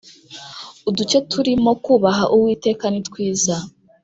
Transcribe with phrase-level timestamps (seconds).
[0.89, 3.55] uduke turimo kūbaha uwiteka, ni twiza